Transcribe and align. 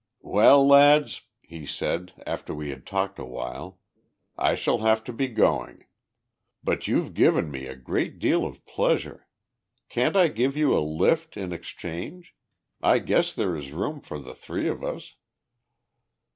"Well, 0.23 0.65
lads," 0.67 1.21
he 1.43 1.63
said, 1.63 2.13
after 2.25 2.55
we 2.55 2.71
had 2.71 2.87
talked 2.87 3.19
awhile, 3.19 3.77
"I 4.35 4.55
shall 4.55 4.79
have 4.79 5.03
to 5.03 5.13
be 5.13 5.27
going. 5.27 5.85
But 6.63 6.87
you've 6.87 7.13
given 7.13 7.51
me 7.51 7.67
a 7.67 7.75
great 7.75 8.17
deal 8.17 8.43
of 8.43 8.65
pleasure. 8.65 9.27
Can't 9.89 10.15
I 10.15 10.29
give 10.29 10.57
you 10.57 10.75
a 10.75 10.81
lift 10.81 11.37
in 11.37 11.51
exchange? 11.53 12.33
I 12.81 12.97
guess 12.97 13.35
there 13.35 13.55
is 13.55 13.73
room 13.73 14.01
for 14.01 14.17
the 14.17 14.33
three 14.33 14.67
of 14.67 14.83
us." 14.83 15.17